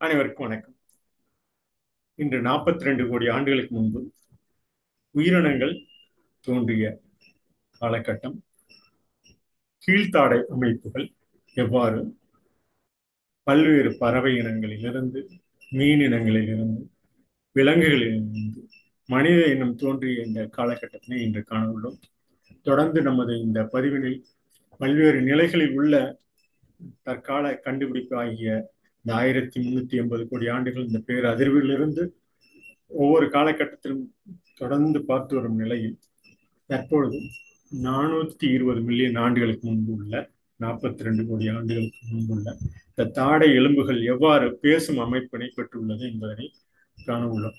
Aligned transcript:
அனைவருக்கும் 0.00 0.46
வணக்கம். 0.46 0.74
இன்று 2.18 2.38
நாற்பத்தி 2.40 2.82
ரெண்டு 2.82 3.08
கோடி 3.08 3.26
ஆண்டுகளுக்கு 3.28 3.74
முன்பு 3.74 4.00
உயிரினங்கள் 5.14 5.74
தோன்றிய 6.44 6.84
காலகட்டம். 7.80 8.36
கீழ்த்தாடை 9.82 10.38
அமைப்புகள் 10.50 11.06
எவ்வாறு 11.56 12.00
பல்வேறு 13.46 13.92
பறவை 13.98 14.32
இனங்களிலிருந்து 14.34 15.20
மீன் 15.72 16.04
இனங்களிலிருந்து 16.08 16.82
விலங்குகளிலிருந்து 17.56 18.62
மனித 19.08 19.40
இனம் 19.46 19.76
தோன்றிய 19.76 20.24
இந்த 20.24 20.48
காலகட்டத்தினை 20.56 21.20
இன்று 21.20 21.42
காண 21.42 21.62
உள்ளோம் 21.68 21.98
தொடர்ந்து 22.66 23.02
நமது 23.02 23.40
இந்த 23.40 23.60
பதிவினில் 23.72 24.20
பல்வேறு 24.80 25.20
நிலைகளில் 25.20 25.74
உள்ள 25.74 25.94
தற்கால 27.02 27.54
கண்டுபிடிப்பு 27.60 28.16
ஆகிய 28.16 28.50
இந்த 29.04 29.12
ஆயிரத்தி 29.14 29.58
முன்னூத்தி 29.60 29.94
எண்பது 29.96 30.28
கோடி 30.28 30.46
ஆண்டுகள் 30.46 30.86
இந்த 30.86 31.00
பேரதிர்விலிருந்து 31.06 32.02
ஒவ்வொரு 32.90 33.26
காலகட்டத்திலும் 33.26 34.04
தொடர்ந்து 34.54 35.04
பார்த்து 35.04 35.34
வரும் 35.36 35.56
நிலையில் 35.56 35.96
தற்பொழுது 36.70 37.18
நானூத்தி 37.82 38.46
இருபது 38.50 38.80
மில்லியன் 38.80 39.16
ஆண்டுகளுக்கு 39.16 39.66
முன்பு 39.68 39.92
உள்ள 39.92 40.14
நாற்பத்தி 40.60 41.02
ரெண்டு 41.02 41.26
கோடி 41.26 41.46
ஆண்டுகளுக்கு 41.48 42.00
முன்புள்ள 42.10 42.48
இந்த 42.88 43.04
தாடை 43.10 43.48
எலும்புகள் 43.54 44.00
எவ்வாறு 44.04 44.58
பேசும் 44.60 44.98
அமைப்பினை 44.98 45.48
பெற்றுள்ளது 45.56 46.04
என்பதனை 46.10 46.46
காண 46.98 47.22
உள்ளோம் 47.26 47.58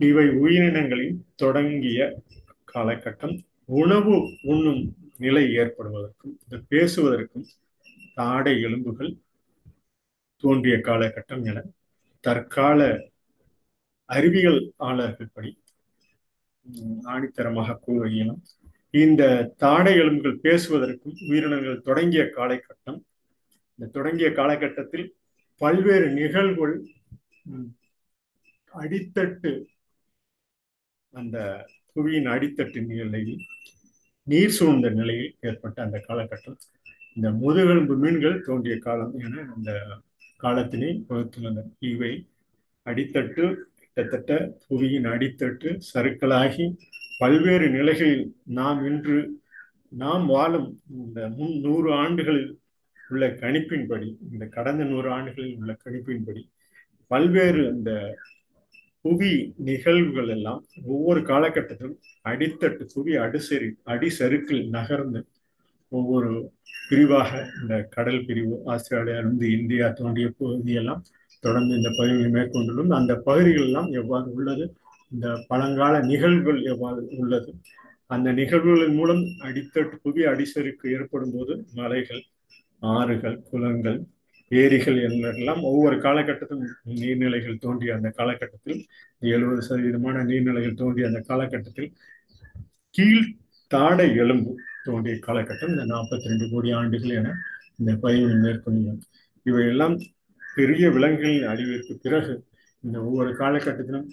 இவை 0.00 0.26
உயிரினங்களின் 0.40 1.18
தொடங்கிய 1.34 2.00
காலகட்டம். 2.68 3.34
உணவு 3.74 4.14
உண்ணும் 4.42 4.82
நிலை 5.18 5.44
ஏற்படுவதற்கும் 5.54 6.34
இந்த 6.42 6.56
பேசுவதற்கும் 6.70 7.46
தாடை 8.14 8.54
எலும்புகள் 8.62 9.10
தோன்றிய 10.42 10.76
காலகட்டம் 10.78 11.44
என 11.44 11.62
தற்கால 12.24 12.80
அறிவியல் 14.08 14.72
ஆளர்கள் 14.76 15.32
படி 15.32 15.50
ஆணித்தரமாக 17.04 17.78
கூற 17.80 18.08
இந்த 18.94 19.22
தாடை 19.56 19.94
எலும்புகள் 19.94 20.42
பேசுவதற்கும் 20.42 21.16
உயிரினங்கள் 21.28 21.80
தொடங்கிய 21.80 22.22
காலகட்டம் 22.36 22.98
இந்த 23.78 23.90
தொடங்கிய 23.90 24.32
காலகட்டத்தில் 24.32 25.06
பல்வேறு 25.60 26.10
நிகழ்வுகள் 26.10 26.74
அடித்தட்டு 28.72 29.52
அந்த 31.14 31.36
புவியின் 31.96 32.28
அடித்தட்டு 32.28 32.80
நிலையில் 32.86 33.40
நீர் 34.26 34.50
சூழ்ந்த 34.50 34.90
நிலையில் 34.90 35.36
ஏற்பட்ட 35.40 35.82
அந்த 35.82 36.04
காலகட்டம். 36.08 36.58
இந்த 37.16 37.30
முதுகெலும்பு 37.30 37.96
மீன்கள் 37.96 38.40
தோன்றிய 38.40 38.78
காலம் 38.78 39.14
என 39.18 39.46
அந்த 39.54 39.70
காலத்திலே 40.40 40.90
வகுத்துள்ளனர் 41.08 41.70
இவை 41.88 42.12
அடித்தட்டு 42.86 43.44
கிட்டத்தட்ட 43.80 44.32
புவியின் 44.64 45.06
அடித்தட்டு 45.06 45.70
சருக்களாகி 45.88 46.66
பல்வேறு 47.18 47.66
நிலைகளில் 47.70 48.26
நாம் 48.52 48.80
இன்று 48.84 49.18
நாம் 49.92 50.24
வாழும் 50.26 50.68
இந்த 50.96 51.20
முன் 51.30 51.54
நூறு 51.60 51.90
ஆண்டுகளில் 51.94 52.50
உள்ள 53.10 53.26
கணிப்பின்படி 53.40 54.08
இந்த 54.30 54.44
கடந்த 54.48 54.82
நூறு 54.84 55.08
ஆண்டுகளில் 55.10 55.56
உள்ள 55.56 55.72
கணிப்பின்படி 55.84 56.42
பல்வேறு 57.10 57.62
இந்த 57.70 57.92
புவி 59.04 59.32
நிகழ்வுகள் 59.60 60.30
எல்லாம் 60.30 60.60
ஒவ்வொரு 60.86 61.20
காலகட்டத்திலும் 61.22 61.98
அடித்தட்டு 62.24 62.84
புவி 62.92 63.12
அடிசரி 63.16 63.68
அடிசருக்கில் 63.86 64.64
நகர்ந்து 64.70 65.20
ஒவ்வொரு 65.92 66.32
பிரிவாக 66.90 67.30
இந்த 67.60 67.74
கடல் 67.94 68.24
பிரிவு 68.24 68.54
ஆஸ்திரேலியாவிலிருந்து 68.66 69.48
இந்தியா 69.58 69.88
தோன்றிய 69.88 70.28
பகுதியெல்லாம் 70.38 71.02
தொடர்ந்து 71.40 71.76
இந்த 71.76 71.90
பகுதியை 71.98 72.30
மேற்கொண்டுள்ளோம். 72.32 72.94
அந்த 72.94 73.12
பகுதிகள் 73.16 73.64
எல்லாம் 73.64 73.90
எவ்வாறு 73.90 74.28
உள்ளது? 74.32 74.64
இந்த 75.12 75.28
பழங்கால 75.48 75.94
நிகழ்வுகள் 76.02 76.60
எவ்வாறு 76.62 77.02
உள்ளது? 77.16 77.50
அந்த 78.06 78.28
நிகழ்வுகளின் 78.32 78.94
மூலம் 78.94 79.22
அடித்தட்டு 79.46 79.96
புவி 80.02 80.22
அடிசருக்கு 80.24 80.86
ஏற்படும் 80.96 81.34
போது 81.34 81.54
மலைகள் 81.74 82.22
ஆறுகள் 82.78 83.36
குளங்கள் 83.50 83.98
ஏரிகள் 84.50 84.98
எல்லாம் 85.02 85.62
ஒவ்வொரு 85.62 85.96
காலகட்டத்திலும் 85.96 86.64
நீர்நிலைகள் 87.00 87.58
தோன்றிய 87.58 87.94
அந்த 87.94 88.08
காலகட்டத்தில் 88.10 88.80
எழுபது 89.20 89.62
சதவீதமான 89.68 90.24
நீர்நிலைகள் 90.24 90.74
தோன்றிய 90.74 91.06
அந்த 91.06 91.20
காலகட்டத்தில் 91.20 91.90
கீழ் 92.94 93.28
தாடை 93.70 94.08
எலும்பு 94.16 94.52
தோன்றிய 94.84 95.16
காலகட்டம் 95.26 95.72
இந்த 95.74 95.84
நாற்பத்தி 95.94 96.30
ரெண்டு 96.30 96.46
கோடி 96.50 96.70
ஆண்டுகள் 96.70 97.14
என 97.18 97.34
இந்த 97.78 97.92
பதிவு 97.96 98.34
மேற்கொள்ளும். 98.44 99.00
இவையெல்லாம் 99.46 99.94
பெரிய 100.56 100.84
விலங்குகளின் 100.90 101.50
அழிவிற்கு 101.52 101.94
பிறகு 102.02 102.34
இந்த 102.84 102.96
ஒவ்வொரு 103.02 103.30
காலகட்டத்திலும் 103.32 104.06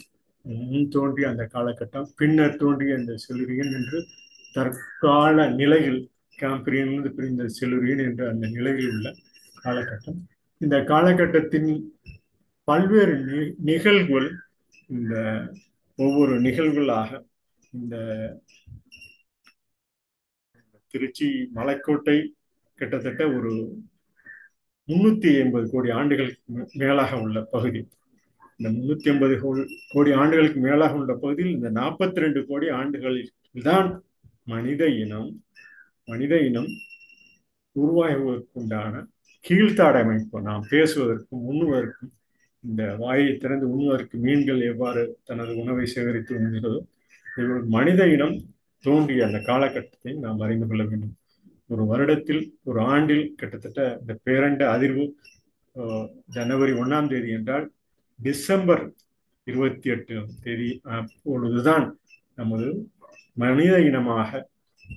முன் 0.45 0.89
தோன்றிய 0.89 1.29
அந்த 1.29 1.43
காலகட்டம் 1.53 2.07
பின்னர் 2.15 2.55
தோன்றிய 2.55 2.95
இந்த 2.95 3.13
செலுரியன் 3.25 3.73
என்று 3.79 3.99
தற்கால 4.53 5.47
நிலையில் 5.61 5.99
கேம்பிரியனிலிருந்து 6.41 7.11
பிரிந்த 7.13 7.45
செலுரியன் 7.59 8.03
என்ற 8.07 8.21
அந்த 8.29 8.47
நிலையில் 8.47 8.89
உள்ள 8.89 9.07
காலகட்டம். 9.63 10.19
இந்த 10.61 10.77
காலகட்டத்தின் 10.83 11.71
பல்வேறு 12.63 13.15
நிகழ்வுகள் 13.69 14.29
இந்த 14.87 15.15
ஒவ்வொரு 15.99 16.33
நிகழ்வுகளாக 16.41 17.09
இந்த 17.73 17.95
திருச்சி 20.97 21.27
மலைக்கோட்டை 21.55 22.17
கிட்டத்தட்ட 22.79 23.23
ஒரு 23.35 23.51
முன்னூத்தி 24.89 25.29
எண்பது 25.37 25.65
கோடி 25.69 25.89
ஆண்டுகளுக்கு 25.91 26.41
மேலாக 26.77 27.11
உள்ள 27.19 27.37
பகுதி. 27.51 27.81
இந்த 28.59 28.67
முன்னூத்தி 28.69 29.07
எண்பது 29.11 29.35
கோடி 29.91 30.11
ஆண்டுகளுக்கு 30.13 30.59
மேலாக 30.59 30.93
உள்ள 30.95 31.13
பகுதியில் 31.15 31.55
இந்த 31.55 31.69
நாற்பத்தி 31.71 32.19
ரெண்டு 32.19 32.41
கோடி 32.45 32.67
ஆண்டுகளில் 32.71 33.31
தான் 33.63 33.89
மனித 34.47 34.83
இனம் 34.97 35.29
மனித 36.07 36.35
இனம் 36.41 36.69
உருவாகுவதற்குண்டான 37.75 39.03
கீழ்த்தாடை 39.45 39.99
அமைப்பு 40.01 40.37
நாம் 40.41 40.63
பேசுவதற்கும் 40.71 41.43
உண்ணுவதற்கும் 41.51 42.13
இந்த 42.63 42.83
வாயை 42.97 43.31
திறந்து 43.37 43.65
உண்ணுவதற்கு 43.69 44.17
மீன்கள் 44.17 44.61
எவ்வாறு 44.71 45.03
தனது 45.23 45.51
உணவை 45.55 45.85
சேகரித்து 45.87 46.33
உண்கிறதோ 46.37 46.79
மனித 47.69 48.01
இனம் 48.07 48.35
தோன்றிய 48.83 49.25
அந்த 49.25 49.39
காலகட்டத்தை 49.49 50.13
நாம் 50.25 50.39
அறிந்து 50.39 50.67
கொள்ள 50.67 50.83
வேண்டும். 50.83 51.15
ஒரு 51.67 51.83
வருடத்தில் 51.83 52.43
ஒரு 52.63 52.79
ஆண்டில் 52.79 53.25
கிட்டத்தட்ட 53.35 53.97
இந்த 54.01 54.13
பேரண்ட 54.25 54.63
அதிர்வு 54.75 55.05
ஜனவரி 56.35 56.71
ஒன்றாம் 56.71 57.09
தேதி 57.09 57.29
என்றால் 57.29 57.65
டிசம்பர் 58.19 58.83
இருபத்தி 59.43 59.89
எட்டாம் 59.89 60.29
தேதி 60.43 60.69
அப்பொழுதுதான் 60.97 61.85
நமது 62.35 62.67
மனித 63.33 63.75
இனமாக 63.81 64.49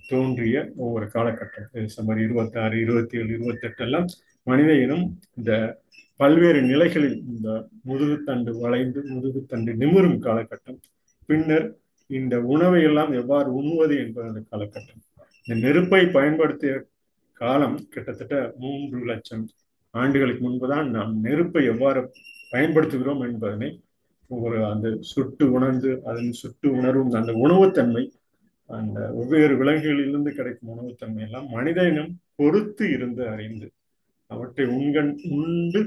தோன்றிய 0.09 0.57
ஒவ்வொரு 0.77 1.07
காலகட்டம். 1.15 1.69
டிசம்பர் 1.73 2.19
இருபத்தி 2.19 2.59
ஆறு 2.59 2.77
இருபத்தி 2.81 3.19
ஏழு 3.19 3.31
இருபத்தி 3.37 3.85
எல்லாம் 3.87 4.07
மனித 4.43 4.71
இனம் 4.85 5.05
இந்த 5.37 5.53
பல்வேறு 6.17 6.63
நிலைகளில் 6.63 7.19
இந்த 7.33 7.49
முதுகுத்தண்டு 7.89 8.51
வளைந்து 8.63 9.01
முதுகுத்தண்டு 9.13 9.73
நிமிரும் 9.83 10.19
காலகட்டம். 10.27 10.79
பின்னர் 11.27 11.67
இந்த 12.11 12.35
உணவை 12.47 12.81
எல்லாம் 12.83 13.13
எவ்வாறு 13.13 13.49
உண்ணுவது 13.55 13.95
என்பது 13.99 14.41
காலகட்டம். 14.51 15.01
இந்த 15.47 15.55
நெருப்பை 15.65 16.03
பயன்படுத்திய 16.11 16.73
காலம் 17.41 17.77
கிட்டத்தட்ட 17.91 18.35
மூன்று 18.59 18.99
லட்சம் 19.05 19.45
ஆண்டுகளுக்கு 19.95 20.43
முன்புதான் 20.45 20.89
நாம் 20.91 21.13
நெருப்பை 21.21 21.63
எவ்வாறு 21.65 22.01
பயன்படுத்துகிறோம் 22.53 23.23
என்பதனை 23.27 23.71
ஒரு 24.31 24.59
அந்த 24.67 24.89
சுட்டு 25.11 25.45
உணர்ந்து 25.51 25.91
அதன் 26.05 26.33
சுட்டு 26.33 26.69
உணர்வும் 26.71 27.15
அந்த 27.15 27.33
உணவுத்தன்மை 27.41 28.05
அந்த 28.71 28.99
வெவ்வேறு 29.15 29.55
விலங்குகளிலிருந்து 29.57 30.33
கிடைக்கும் 30.33 30.73
உணவுத்தன்மை 30.75 31.23
எல்லாம் 31.23 31.49
மனித 31.49 31.87
இனம் 31.89 32.13
பொறுத்து 32.37 32.85
இருந்து 32.91 33.23
அறிந்து 33.29 33.69
அவற்றை 34.31 34.67
உண்கண் 34.77 35.13
உண்டு 35.37 35.81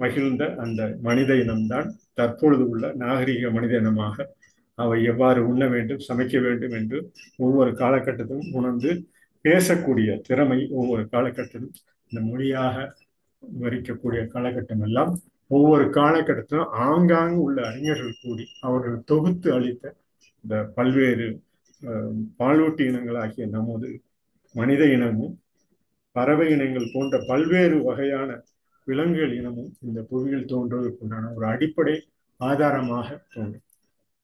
மகிழ்ந்த 0.00 0.44
அந்த 0.56 0.80
மனித 1.02 1.32
இனம்தான் 1.34 1.88
தற்பொழுது 2.14 2.64
உள்ள 2.68 2.84
நாகரிக 2.94 3.50
மனித 3.50 3.74
இனமாக 3.76 4.26
அவை 4.78 4.98
எவ்வாறு 5.04 5.40
உண்ண 5.46 5.64
வேண்டும் 5.68 6.04
சமைக்க 6.08 6.36
வேண்டும் 6.40 6.74
என்று 6.78 6.98
ஒவ்வொரு 7.36 7.70
காலகட்டத்திலும் 7.72 8.50
உணர்ந்து 8.52 8.90
பேசக்கூடிய 9.44 10.10
திறமை 10.20 10.60
ஒவ்வொரு 10.70 11.02
காலகட்டத்திலும் 11.12 11.74
இந்த 12.12 12.20
மொழியாக 12.20 12.76
விவரிக்கக்கூடிய 13.42 14.20
காலகட்டம் 14.34 14.84
எல்லாம் 14.88 15.12
ஒவ்வொரு 15.50 15.84
காலகட்டத்திலும் 15.90 16.70
ஆங்காங்கு 16.86 17.40
உள்ள 17.42 17.58
அறிஞர்கள் 17.68 18.20
கூடி 18.22 18.44
அவர்கள் 18.60 18.98
தொகுத்து 19.04 19.48
அளித்த 19.52 19.84
இந்த 20.44 20.56
பல்வேறு 20.76 21.26
பாலூட்டி 22.40 22.84
இனங்களாகிய 22.90 23.46
நமது 23.46 23.88
மனித 24.54 24.82
இனமும் 24.86 25.34
பறவை 26.16 26.46
இனங்கள் 26.54 26.92
போன்ற 26.94 27.14
பல்வேறு 27.28 27.76
வகையான 27.82 28.30
விலங்குகள் 28.86 29.34
இனமும் 29.38 29.70
இந்த 29.80 30.00
புவியில் 30.10 30.48
தோன்றுவதற்குண்டான 30.52 31.30
ஒரு 31.34 31.46
அடிப்படை 31.46 31.94
ஆதாரமாக 32.40 33.08
தோன்றும். 33.34 33.64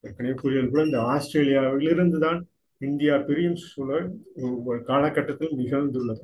ஏற்கனவே 0.04 0.34
புரியல் 0.42 0.70
கூட 0.72 0.82
இந்த 0.88 1.00
ஆஸ்திரேலியாவிலிருந்து 1.14 2.18
தான் 2.26 2.40
இந்தியா 2.80 3.14
பிரியும் 3.28 3.58
சூழல் 3.64 4.06
ஒரு 4.68 4.78
காலகட்டத்தில் 4.90 5.58
நிகழ்ந்துள்ளது. 5.60 6.22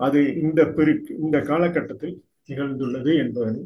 அது 0.00 0.20
இந்த 0.44 0.60
பிரி 0.76 0.92
இந்த 1.24 1.38
காலகட்டத்தில் 1.50 2.14
நிகழ்ந்துள்ளது 2.48 3.12
என்பது 3.24 3.58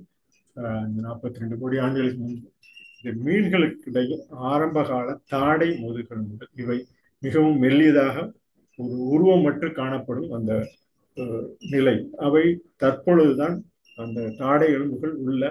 இந்த 0.86 0.98
நாற்பத்தி 1.06 1.42
ரெண்டு 1.42 1.56
கோடி 1.60 1.76
ஆண்டுகளுக்கு 1.84 2.20
முன்பு 2.22 2.48
இந்த 2.98 3.12
மீன்களுக்கு 3.24 3.88
இடையே 3.90 4.16
ஆரம்ப 4.50 4.82
கால 4.90 5.14
தாடை 5.32 5.68
முதுகெலும்புகள் 5.82 6.50
இவை 6.62 6.78
மிகவும் 7.22 7.58
மெல்லியதாக 7.64 8.16
ஒரு 8.78 8.96
உருவமற்று 9.14 9.68
காணப்படும் 9.72 10.30
அந்த 10.36 10.52
நிலை. 11.72 11.96
அவை 12.26 12.44
தற்பொழுதுதான் 12.82 13.56
அந்த 13.98 14.20
தாடை 14.40 14.68
எலும்புகள் 14.76 15.14
உள்ள 15.26 15.42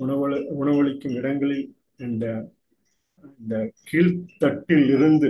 உணவளி 0.00 0.38
உணவளிக்கும் 0.60 1.16
இடங்களில் 1.20 1.66
இந்த 2.06 2.24
இந்த 3.40 3.56
கீழ்த்தட்டில் 3.90 4.88
இருந்து 4.88 5.28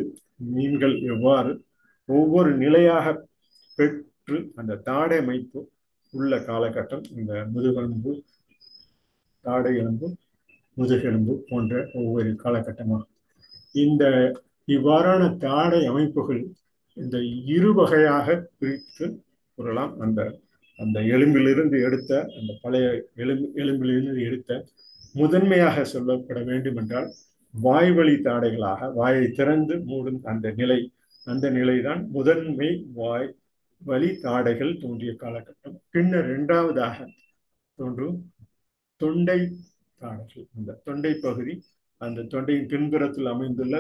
மீன்கள் 0.51 0.97
எவ்வாறு 1.15 1.53
ஒவ்வொரு 2.09 2.51
நிலையாக 2.57 3.07
பெற்று 3.79 4.39
அந்த 4.57 4.77
தாடை 4.77 5.19
அமைப்பு 5.19 5.61
உள்ள 6.15 6.37
காலகட்டம் 6.39 7.05
இந்த 7.17 7.33
முதுகெலும்பு 7.45 8.13
தாடை 9.45 9.73
எலும்பு 9.77 10.09
முதுகெலும்பு 10.77 11.35
போன்ற 11.49 11.75
ஒவ்வொரு 11.95 12.31
காலகட்டமாக. 12.45 13.03
இந்த 13.75 14.05
இவ்வாறான 14.69 15.23
தாடை 15.39 15.81
அமைப்புகள் 15.87 16.43
இந்த 16.97 17.17
இரு 17.47 17.71
வகையாக 17.73 18.27
பிரித்து 18.59 19.07
கூறலாம் 19.59 19.93
அந்த 19.99 20.21
அந்த 20.79 20.99
எலும்பிலிருந்து 21.15 21.79
எடுத்த 21.83 22.13
அந்த 22.37 22.53
பழைய 22.63 22.87
எலும்பு 23.15 23.49
எலும்பிலிருந்து 23.55 24.21
எடுத்த 24.21 24.51
முதன்மையாக 25.15 25.85
சொல்லப்பட 25.93 26.41
வேண்டும் 26.45 26.77
என்றால் 26.77 27.09
வாய்வழி 27.55 28.17
தாடைகளாக 28.23 28.91
வாயை 28.93 29.27
திறந்து 29.31 29.75
மூடும் 29.87 30.21
அந்த 30.23 30.47
நிலை 30.51 30.81
அந்த 31.27 31.47
நிலைதான் 31.51 32.03
முதன்மை 32.11 32.69
வாய் 32.93 33.29
வழி 33.83 34.09
தாடைகள் 34.23 34.73
தோன்றிய 34.81 35.13
காலகட்டம். 35.19 35.77
பின்னர் 35.91 36.29
இரண்டாவதாக 36.31 36.97
தோன்றும் 37.79 38.17
தொண்டை 39.01 39.41
தாடைகள். 40.01 40.47
இந்த 40.59 40.79
தொண்டை 40.85 41.13
பகுதி 41.21 41.55
அந்த 42.01 42.27
தொண்டையின் 42.33 42.69
பின்புறத்தில் 42.69 43.27
அமைந்துள்ள 43.27 43.77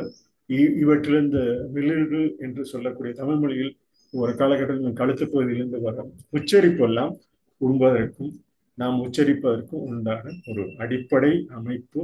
இவற்றிலிருந்து 0.81 1.43
விளிர்வு 1.73 2.23
என்று 2.39 2.63
சொல்லக்கூடிய 2.65 3.13
தமிழ் 3.15 3.37
மொழியில் 3.37 3.73
ஒரு 4.13 4.33
காலகட்டத்தில் 4.35 4.93
கழுத்து 4.93 5.25
பகுதியிலிருந்து 5.27 5.81
வரும் 5.81 6.11
உச்சரிப்பு 6.31 6.85
எல்லாம் 6.85 7.13
உண்பதற்கும் 7.61 8.33
நாம் 8.79 8.99
உச்சரிப்பதற்கும் 9.01 9.85
உண்டான 9.89 10.33
ஒரு 10.47 10.63
அடிப்படை 10.77 11.33
அமைப்பு 11.49 12.01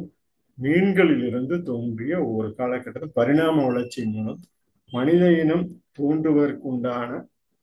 மீன்களிலிருந்து 0.59 1.57
தோன்றிய 1.63 2.15
ஒரு 2.35 2.49
காலகட்டத்தில் 2.59 3.17
பரிணாம 3.19 3.65
வளர்ச்சி 3.67 4.03
மூலம் 4.05 4.41
மனித 4.93 5.25
இனம் 5.43 5.65
தோன்றுவதற்கு 5.93 6.65
உண்டான 6.73 7.11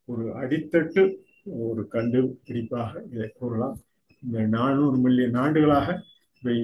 ஒரு 0.09 0.25
அடித்தட்டு 0.41 1.03
ஒரு 1.63 1.81
கண்டுபிடிப்பாக 1.93 2.91
இதை 3.13 3.27
கூறலாம். 3.39 3.77
இந்த 4.23 4.39
நானூறு 4.55 4.97
மில்லியன் 4.97 5.37
ஆண்டுகளாக 5.43 5.87
இவை 6.41 6.57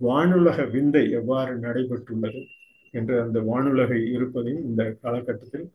வானுலக 0.00 0.58
விந்தை 0.70 1.04
எவ்வாறு 1.10 1.52
நடைபெற்றுள்ளது 1.58 2.40
என்ற 2.94 3.12
அந்த 3.22 3.38
வானுலகை 3.50 4.00
இருப்பதையும் 4.12 4.66
இந்த 4.70 4.82
காலகட்டத்தில் 5.02 5.66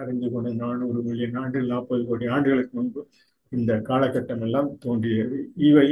அறிந்து 0.00 0.28
கொண்ட 0.30 0.50
நானூறு 0.62 1.00
மில்லியன் 1.02 1.38
ஆண்டுகள் 1.42 1.72
நாற்பது 1.72 2.02
கோடி 2.06 2.26
ஆண்டுகளுக்கு 2.26 2.74
முன்பு 2.78 3.00
இந்த 3.52 3.72
காலகட்டம் 3.88 4.44
எல்லாம் 4.46 4.70
தோன்றியது. 4.78 5.38
இவை 5.68 5.88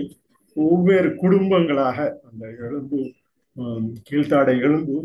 ஒவ்வேறு 0.56 1.10
குடும்பங்களாக 1.22 1.98
அந்த 2.28 2.44
எலும்பு 2.66 3.00
கீழ்த்தாடை 4.08 4.54
எலும்பு 4.66 4.96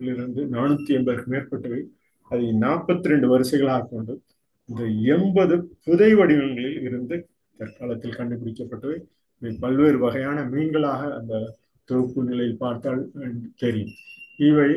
இருந்து 0.00 0.42
நானூத்தி 0.54 0.92
எண்பதுக்கு 0.96 1.28
மேற்பட்டவை. 1.34 1.80
அதை 2.30 2.46
நாற்பத்தி 2.64 3.10
ரெண்டு 3.12 3.26
வரிசைகளாக 3.32 3.88
கொண்டு 3.90 4.14
இந்த 4.68 4.82
எண்பது 5.14 5.54
புதை 5.84 6.10
வடிவங்களில் 6.14 6.80
இருந்து 6.86 7.16
தற்காலத்தில் 7.58 8.18
கண்டுபிடிக்கப்பட்டவை. 8.18 8.98
இவை 9.42 9.52
பல்வேறு 9.64 9.98
வகையான 9.98 10.38
மீன்களாக 10.52 11.02
அந்த 11.18 11.34
தொகுப்பு 11.88 12.20
நிலையில் 12.24 12.60
பார்த்தால் 12.64 13.02
தெரியும். 13.62 13.94
இவை 14.48 14.70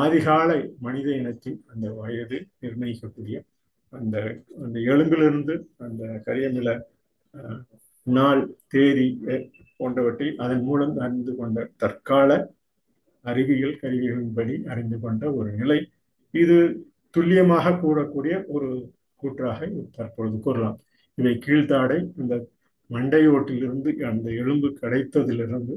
ஆதிகால 0.00 0.50
மனித 0.86 1.08
இனத்தின் 1.20 1.58
அந்த 1.72 1.86
வயது 2.00 2.38
நிர்ணயிக்கக்கூடிய 2.62 3.36
அந்த 3.92 4.16
அந்த 4.64 4.76
எலும்பிலிருந்து 4.92 5.54
அந்த 5.86 6.02
கரியமில 6.26 6.70
நாள் 8.06 8.42
தேதி 8.68 9.06
போன்றவற்றை 9.78 10.28
அதன் 10.44 10.64
மூலம் 10.68 10.94
அறிந்து 11.04 11.32
கொண்ட 11.34 11.66
தற்கால 11.76 12.30
அறிவியல் 13.30 13.78
கருவிகளின்படி 13.82 14.54
அறிந்து 14.72 14.96
கொண்ட 15.00 15.32
ஒரு 15.32 15.50
நிலை. 15.52 15.78
இது 16.42 16.56
துல்லியமாக 17.14 17.70
கூறக்கூடிய 17.70 18.34
ஒரு 18.46 18.68
கூற்றாக 19.16 19.68
தற்பொழுது 19.96 20.38
கூறலாம். 20.40 20.78
இவை 21.18 21.32
கீழ்த்தாடை 21.46 21.98
இந்த 22.16 22.34
மண்டையோட்டிலிருந்து 22.90 23.90
அந்த 24.10 24.26
எலும்பு 24.30 24.68
கிடைத்ததிலிருந்து 24.80 25.74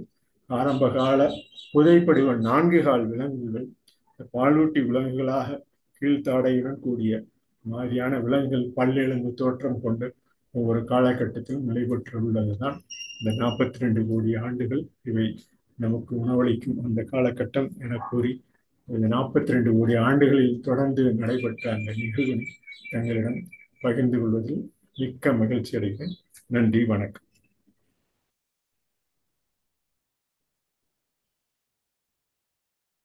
ஆரம்ப 0.50 0.90
கால 0.90 1.22
புதைப்படிவ 1.74 2.34
நான்கு 2.40 2.80
கால் 2.84 3.06
விலங்குகள் 3.08 3.68
பாலூட்டி 4.34 4.82
விலங்குகளாக 4.90 5.58
கீழ்த்தாடையுடன் 6.02 6.80
கூடிய 6.80 7.14
மாதிரியான 7.66 8.20
விலங்குகள் 8.20 8.66
பல்லெலும்பு 8.76 9.34
தோற்றம் 9.34 9.82
கொண்டு 9.82 10.08
ஒவ்வொரு 10.52 10.82
காலகட்டத்திலும் 10.92 11.68
நடைபெற்றுள்ளதுதான் 11.70 12.78
இந்த 13.18 13.32
நாற்பத்தி 13.40 13.80
ரெண்டு 13.84 14.02
கோடி 14.08 14.36
ஆண்டுகள் 14.36 14.84
இவை. 15.04 15.28
நமக்கு 15.78 16.20
உணவளிக்கும் 16.20 16.80
அந்த 16.84 17.02
காலகட்டம் 17.12 17.70
என 17.80 17.98
கூறி 18.10 18.32
இந்த 18.88 19.08
நாற்பத்தி 19.08 19.52
ரெண்டு 19.52 19.72
கோடி 19.74 19.96
ஆண்டுகளில் 19.96 20.60
தொடர்ந்து 20.60 21.04
நடைபெற்ற 21.14 21.74
அந்த 21.74 21.94
நிகழ்வினை 21.98 22.48
தங்களிடம் 22.90 23.40
பகிர்ந்து 23.82 24.20
கொள்வதில் 24.20 24.64
மிக்க 24.98 25.34
மகிழ்ச்சி 25.34 25.78
அடைகிறேன் 25.78 26.16
நன்றி 26.48 26.84
வணக்கம். 26.86 27.25